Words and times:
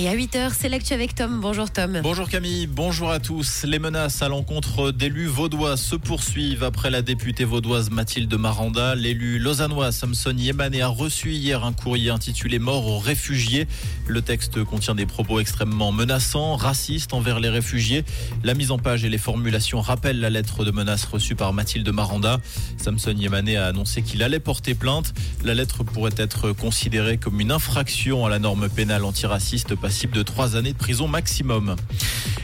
Et 0.00 0.08
à 0.08 0.14
8h, 0.14 0.52
c'est 0.56 0.68
l'actu 0.68 0.94
avec 0.94 1.16
Tom. 1.16 1.40
Bonjour 1.40 1.72
Tom. 1.72 1.98
Bonjour 2.04 2.28
Camille, 2.28 2.68
bonjour 2.68 3.10
à 3.10 3.18
tous. 3.18 3.64
Les 3.64 3.80
menaces 3.80 4.22
à 4.22 4.28
l'encontre 4.28 4.92
d'élus 4.92 5.26
vaudois 5.26 5.76
se 5.76 5.96
poursuivent 5.96 6.62
après 6.62 6.88
la 6.88 7.02
députée 7.02 7.42
vaudoise 7.42 7.90
Mathilde 7.90 8.32
Maranda. 8.34 8.94
L'élu 8.94 9.40
lausannois 9.40 9.90
Samson 9.90 10.36
Yemané 10.36 10.82
a 10.82 10.86
reçu 10.86 11.32
hier 11.32 11.64
un 11.64 11.72
courrier 11.72 12.10
intitulé 12.10 12.60
Mort 12.60 12.86
aux 12.86 13.00
réfugiés. 13.00 13.66
Le 14.06 14.22
texte 14.22 14.62
contient 14.62 14.94
des 14.94 15.04
propos 15.04 15.40
extrêmement 15.40 15.90
menaçants, 15.90 16.54
racistes 16.54 17.12
envers 17.12 17.40
les 17.40 17.48
réfugiés. 17.48 18.04
La 18.44 18.54
mise 18.54 18.70
en 18.70 18.78
page 18.78 19.04
et 19.04 19.08
les 19.08 19.18
formulations 19.18 19.80
rappellent 19.80 20.20
la 20.20 20.30
lettre 20.30 20.64
de 20.64 20.70
menace 20.70 21.06
reçue 21.06 21.34
par 21.34 21.52
Mathilde 21.52 21.88
Maranda. 21.88 22.38
Samson 22.76 23.16
Yemané 23.16 23.56
a 23.56 23.66
annoncé 23.66 24.02
qu'il 24.02 24.22
allait 24.22 24.38
porter 24.38 24.76
plainte. 24.76 25.12
La 25.42 25.54
lettre 25.54 25.82
pourrait 25.82 26.14
être 26.18 26.52
considérée 26.52 27.18
comme 27.18 27.40
une 27.40 27.50
infraction 27.50 28.24
à 28.24 28.30
la 28.30 28.38
norme 28.38 28.68
pénale 28.68 29.02
antiraciste 29.02 29.74
passible 29.88 30.12
de 30.12 30.22
trois 30.22 30.54
années 30.54 30.74
de 30.74 30.76
prison 30.76 31.08
maximum. 31.08 31.74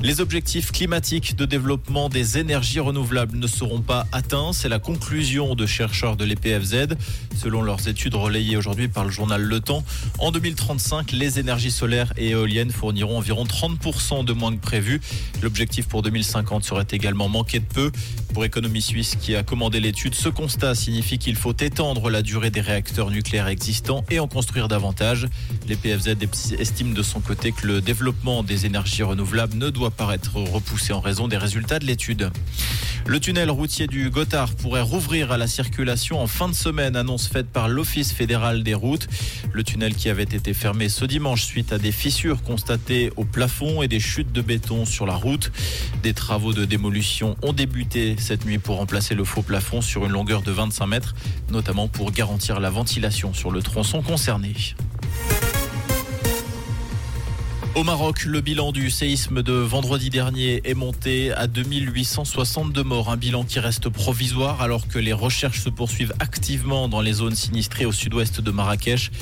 Les 0.00 0.20
objectifs 0.20 0.70
climatiques 0.70 1.34
de 1.34 1.44
développement 1.44 2.08
des 2.08 2.38
énergies 2.38 2.78
renouvelables 2.78 3.36
ne 3.36 3.48
seront 3.48 3.80
pas 3.80 4.06
atteints. 4.12 4.52
C'est 4.52 4.68
la 4.68 4.78
conclusion 4.78 5.56
de 5.56 5.66
chercheurs 5.66 6.16
de 6.16 6.24
l'EPFZ. 6.24 6.94
Selon 7.36 7.62
leurs 7.62 7.88
études 7.88 8.14
relayées 8.14 8.56
aujourd'hui 8.56 8.86
par 8.86 9.04
le 9.04 9.10
journal 9.10 9.42
Le 9.42 9.58
Temps, 9.58 9.82
en 10.18 10.30
2035, 10.30 11.10
les 11.10 11.40
énergies 11.40 11.72
solaires 11.72 12.12
et 12.16 12.30
éoliennes 12.30 12.70
fourniront 12.70 13.18
environ 13.18 13.44
30% 13.44 14.24
de 14.24 14.32
moins 14.32 14.54
que 14.54 14.60
prévu. 14.60 15.00
L'objectif 15.42 15.88
pour 15.88 16.02
2050 16.02 16.62
serait 16.62 16.86
également 16.92 17.28
manqué 17.28 17.58
de 17.58 17.64
peu. 17.64 17.90
Pour 18.34 18.44
Économie 18.44 18.82
Suisse 18.82 19.16
qui 19.20 19.34
a 19.34 19.42
commandé 19.42 19.80
l'étude, 19.80 20.14
ce 20.14 20.28
constat 20.28 20.76
signifie 20.76 21.18
qu'il 21.18 21.34
faut 21.34 21.54
étendre 21.58 22.08
la 22.08 22.22
durée 22.22 22.50
des 22.50 22.60
réacteurs 22.60 23.10
nucléaires 23.10 23.48
existants 23.48 24.04
et 24.10 24.20
en 24.20 24.28
construire 24.28 24.68
davantage. 24.68 25.26
L'EPFZ 25.66 26.16
estime 26.56 26.94
de 26.94 27.02
son 27.02 27.18
côté 27.18 27.50
que 27.50 27.66
le 27.66 27.80
développement 27.80 28.44
des 28.44 28.66
énergies 28.66 29.02
renouvelables 29.02 29.56
ne 29.56 29.70
doit 29.70 29.87
paraître 29.90 30.36
repoussé 30.36 30.92
en 30.92 31.00
raison 31.00 31.28
des 31.28 31.36
résultats 31.36 31.78
de 31.78 31.86
l'étude. 31.86 32.30
Le 33.06 33.20
tunnel 33.20 33.50
routier 33.50 33.86
du 33.86 34.10
Gothard 34.10 34.52
pourrait 34.52 34.82
rouvrir 34.82 35.32
à 35.32 35.38
la 35.38 35.46
circulation 35.46 36.20
en 36.20 36.26
fin 36.26 36.48
de 36.48 36.54
semaine, 36.54 36.94
annonce 36.94 37.26
faite 37.26 37.48
par 37.48 37.68
l'Office 37.68 38.12
fédéral 38.12 38.62
des 38.62 38.74
routes. 38.74 39.08
Le 39.52 39.62
tunnel 39.62 39.94
qui 39.94 40.10
avait 40.10 40.24
été 40.24 40.52
fermé 40.52 40.90
ce 40.90 41.06
dimanche 41.06 41.44
suite 41.44 41.72
à 41.72 41.78
des 41.78 41.92
fissures 41.92 42.42
constatées 42.42 43.10
au 43.16 43.24
plafond 43.24 43.80
et 43.80 43.88
des 43.88 44.00
chutes 44.00 44.32
de 44.32 44.42
béton 44.42 44.84
sur 44.84 45.06
la 45.06 45.14
route. 45.14 45.50
Des 46.02 46.12
travaux 46.12 46.52
de 46.52 46.66
démolition 46.66 47.36
ont 47.42 47.54
débuté 47.54 48.16
cette 48.18 48.44
nuit 48.44 48.58
pour 48.58 48.76
remplacer 48.76 49.14
le 49.14 49.24
faux 49.24 49.42
plafond 49.42 49.80
sur 49.80 50.04
une 50.04 50.12
longueur 50.12 50.42
de 50.42 50.52
25 50.52 50.86
mètres, 50.86 51.14
notamment 51.50 51.88
pour 51.88 52.12
garantir 52.12 52.60
la 52.60 52.68
ventilation 52.68 53.32
sur 53.32 53.50
le 53.50 53.62
tronçon 53.62 54.02
concerné. 54.02 54.54
Au 57.78 57.84
Maroc, 57.84 58.24
le 58.24 58.40
bilan 58.40 58.72
du 58.72 58.90
séisme 58.90 59.40
de 59.40 59.52
vendredi 59.52 60.10
dernier 60.10 60.60
est 60.64 60.74
monté 60.74 61.30
à 61.30 61.46
2862 61.46 62.82
morts, 62.82 63.08
un 63.08 63.16
bilan 63.16 63.44
qui 63.44 63.60
reste 63.60 63.88
provisoire 63.88 64.62
alors 64.62 64.88
que 64.88 64.98
les 64.98 65.12
recherches 65.12 65.60
se 65.60 65.68
poursuivent 65.68 66.12
activement 66.18 66.88
dans 66.88 67.00
les 67.00 67.12
zones 67.12 67.36
sinistrées 67.36 67.86
au 67.86 67.92
sud-ouest 67.92 68.40
de 68.40 68.50
Marrakech. 68.50 69.12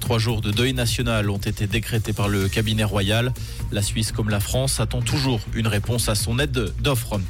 Trois 0.00 0.18
jours 0.18 0.40
de 0.40 0.50
deuil 0.50 0.72
national 0.72 1.28
ont 1.28 1.36
été 1.36 1.66
décrétés 1.66 2.14
par 2.14 2.28
le 2.28 2.48
cabinet 2.48 2.84
royal. 2.84 3.34
La 3.70 3.82
Suisse 3.82 4.12
comme 4.12 4.30
la 4.30 4.40
France 4.40 4.80
attend 4.80 5.02
toujours 5.02 5.40
une 5.52 5.66
réponse 5.66 6.08
à 6.08 6.14
son 6.14 6.38
aide 6.38 6.72
d'offre. 6.80 7.20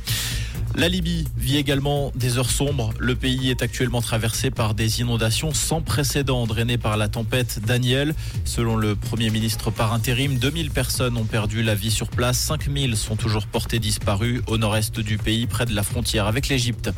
La 0.79 0.91
Libye 0.91 1.25
vit 1.39 1.57
également 1.57 2.13
des 2.15 2.37
heures 2.37 2.51
sombres. 2.51 2.93
Le 2.99 3.17
pays 3.17 3.49
est 3.49 3.63
actuellement 3.63 4.03
traversé 4.03 4.51
par 4.51 4.75
des 4.75 5.01
inondations 5.01 5.55
sans 5.55 5.81
précédent 5.81 6.47
drainées 6.47 6.77
par 6.77 6.99
la 6.99 7.09
tempête 7.09 7.61
Daniel. 7.67 8.15
Selon 8.45 8.77
le 8.77 8.95
Premier 8.95 9.31
ministre 9.31 9.71
par 9.71 9.95
intérim, 9.95 10.37
2000 10.37 10.71
personnes 10.71 11.17
ont 11.17 11.25
perdu 11.25 11.63
la 11.63 11.75
vie 11.75 11.91
sur 11.91 12.09
place. 12.09 12.37
5000 12.41 12.95
sont 12.99 13.17
toujours 13.17 13.47
portées 13.47 13.79
disparues 13.79 14.43
au 14.49 14.59
nord-est 14.59 15.01
du 15.01 15.17
pays, 15.17 15.47
près 15.47 15.65
de 15.65 15.75
la 15.75 15.83
frontière 15.83 16.27
avec 16.27 16.49
l'Égypte. 16.49 16.91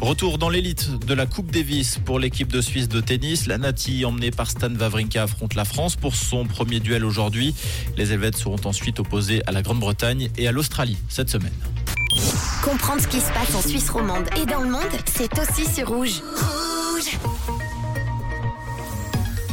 Retour 0.00 0.38
dans 0.38 0.48
l'élite 0.48 1.04
de 1.06 1.12
la 1.12 1.26
Coupe 1.26 1.50
Davis 1.50 1.98
pour 2.02 2.18
l'équipe 2.18 2.50
de 2.50 2.62
Suisse 2.62 2.88
de 2.88 3.02
tennis. 3.02 3.46
La 3.46 3.58
Nati, 3.58 4.06
emmenée 4.06 4.30
par 4.30 4.50
Stan 4.50 4.74
Wawrinka, 4.74 5.24
affronte 5.24 5.56
la 5.56 5.66
France 5.66 5.96
pour 5.96 6.14
son 6.14 6.46
premier 6.46 6.80
duel 6.80 7.04
aujourd'hui. 7.04 7.54
Les 7.98 8.14
Helvètes 8.14 8.38
seront 8.38 8.60
ensuite 8.64 8.98
opposés 8.98 9.42
à 9.46 9.52
la 9.52 9.60
Grande-Bretagne 9.60 10.30
et 10.38 10.48
à 10.48 10.52
l'Australie 10.52 10.96
cette 11.10 11.28
semaine. 11.28 11.52
Comprendre 12.64 13.02
ce 13.02 13.08
qui 13.08 13.20
se 13.20 13.30
passe 13.30 13.54
en 13.54 13.60
Suisse 13.60 13.90
romande 13.90 14.26
et 14.40 14.46
dans 14.46 14.62
le 14.62 14.70
monde, 14.70 14.80
c'est 15.04 15.38
aussi 15.38 15.70
sur 15.70 15.86
Rouge. 15.86 16.22
Rouge 16.22 17.18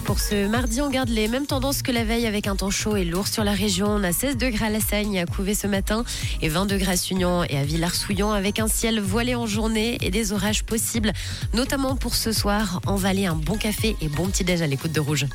Pour 0.05 0.17
ce 0.17 0.47
mardi, 0.47 0.79
on 0.79 0.89
garde 0.89 1.09
les 1.09 1.27
mêmes 1.27 1.45
tendances 1.45 1.81
que 1.81 1.91
la 1.91 2.05
veille 2.05 2.25
avec 2.25 2.47
un 2.47 2.55
temps 2.55 2.69
chaud 2.69 2.95
et 2.95 3.03
lourd 3.03 3.27
sur 3.27 3.43
la 3.43 3.51
région. 3.51 3.87
On 3.89 4.03
a 4.05 4.13
16 4.13 4.37
degrés 4.37 4.67
à 4.67 4.69
La 4.69 4.79
Sagne 4.79 5.19
à 5.19 5.25
Couvé 5.25 5.55
ce 5.55 5.67
matin 5.67 6.05
et 6.41 6.47
20 6.47 6.67
degrés 6.67 6.93
à 6.93 7.45
et 7.49 7.57
à 7.57 7.63
Villars-Souillon 7.65 8.31
avec 8.31 8.59
un 8.59 8.69
ciel 8.69 9.01
voilé 9.01 9.35
en 9.35 9.45
journée 9.45 9.97
et 9.99 10.09
des 10.09 10.31
orages 10.31 10.63
possibles, 10.63 11.11
notamment 11.53 11.97
pour 11.97 12.15
ce 12.15 12.31
soir. 12.31 12.79
En 12.85 12.95
vallée, 12.95 13.25
un 13.25 13.35
bon 13.35 13.57
café 13.57 13.97
et 13.99 14.07
bon 14.07 14.27
petit 14.27 14.45
déj 14.45 14.61
à 14.61 14.67
l'écoute 14.67 14.93
de 14.93 15.01
Rouge. 15.01 15.25